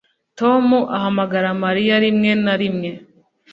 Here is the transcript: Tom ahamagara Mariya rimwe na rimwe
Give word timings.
Tom 0.39 0.65
ahamagara 0.97 1.49
Mariya 1.63 1.95
rimwe 2.05 2.31
na 2.43 2.53
rimwe 2.61 2.89